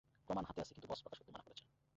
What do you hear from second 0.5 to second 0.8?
আছে,